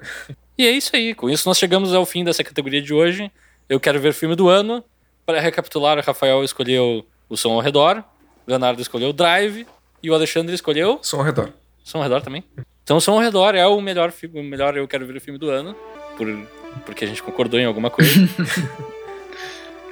E 0.58 0.66
é 0.66 0.70
isso 0.72 0.94
aí. 0.94 1.14
Com 1.14 1.30
isso, 1.30 1.48
nós 1.48 1.56
chegamos 1.56 1.94
ao 1.94 2.04
fim 2.04 2.22
dessa 2.22 2.44
categoria 2.44 2.82
de 2.82 2.92
hoje. 2.92 3.32
Eu 3.66 3.80
quero 3.80 3.98
ver 3.98 4.12
filme 4.12 4.36
do 4.36 4.46
ano. 4.48 4.84
Para 5.24 5.40
recapitular, 5.40 5.96
o 5.98 6.02
Rafael 6.02 6.44
escolheu 6.44 7.06
o 7.30 7.36
Som 7.36 7.52
ao 7.52 7.60
Redor, 7.60 7.98
o 7.98 8.50
Leonardo 8.50 8.82
escolheu 8.82 9.08
o 9.08 9.12
Drive 9.12 9.66
e 10.02 10.10
o 10.10 10.14
Alexandre 10.14 10.54
escolheu 10.54 10.98
Som 11.00 11.18
ao 11.18 11.22
redor. 11.22 11.50
Som 11.82 11.98
ao 11.98 12.04
Redor 12.04 12.20
também. 12.20 12.44
Então, 12.82 13.00
Som 13.00 13.12
ao 13.12 13.20
Redor 13.20 13.54
é 13.54 13.66
o 13.66 13.80
melhor, 13.80 14.12
o 14.34 14.42
melhor 14.42 14.76
Eu 14.76 14.86
Quero 14.86 15.06
Ver 15.06 15.16
o 15.16 15.20
Filme 15.20 15.38
do 15.38 15.48
ano, 15.48 15.74
por, 16.18 16.26
porque 16.84 17.04
a 17.04 17.08
gente 17.08 17.22
concordou 17.22 17.58
em 17.60 17.64
alguma 17.66 17.90
coisa. 17.90 18.10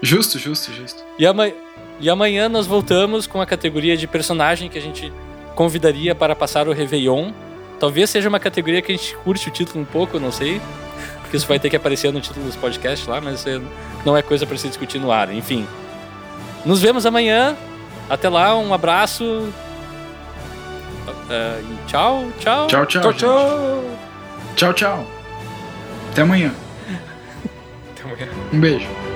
Justo, 0.01 0.39
justo, 0.39 0.73
justo. 0.73 1.03
E, 1.19 1.27
ama- 1.27 1.51
e 1.99 2.09
amanhã 2.09 2.49
nós 2.49 2.69
voltamos 2.69 3.27
com 3.27 3.41
a 3.41 3.47
categoria 3.47 3.97
de 3.97 4.07
personagem 4.07 4.69
que 4.69 4.79
a 4.79 4.81
gente 4.81 5.13
convidaria 5.57 6.15
para 6.15 6.37
passar 6.37 6.69
o 6.69 6.73
Réveillon. 6.73 7.33
Talvez 7.81 8.09
seja 8.09 8.29
uma 8.29 8.39
categoria 8.39 8.81
que 8.81 8.93
a 8.93 8.97
gente 8.97 9.17
curte 9.25 9.49
o 9.49 9.51
título 9.51 9.81
um 9.81 9.85
pouco, 9.85 10.21
não 10.21 10.31
sei. 10.31 10.61
Porque 11.23 11.37
isso 11.37 11.49
vai 11.49 11.59
ter 11.59 11.69
que 11.69 11.75
aparecer 11.77 12.13
no 12.13 12.21
título 12.21 12.47
dos 12.47 12.55
podcasts 12.55 13.09
lá, 13.09 13.21
mas 13.21 13.45
é- 13.45 13.61
não 14.07 14.17
é 14.17 14.23
coisa 14.23 14.47
para 14.47 14.57
se 14.57 14.69
discutir 14.69 15.01
no 15.01 15.11
ar. 15.11 15.35
Enfim. 15.35 15.67
Nos 16.65 16.81
vemos 16.81 17.05
amanhã. 17.05 17.57
Até 18.09 18.29
lá, 18.29 18.57
um 18.57 18.73
abraço. 18.73 19.53
E 21.29 21.89
tchau, 21.89 22.25
tchau. 22.39 22.67
Tchau, 22.69 22.87
tchau. 22.87 23.03
Tchau, 23.03 23.13
tchau! 23.15 23.85
Tchau, 24.55 24.73
tchau. 24.75 25.07
Até 26.13 26.23
amanhã. 26.23 26.55
Um 28.53 28.61
beijo. 28.61 29.08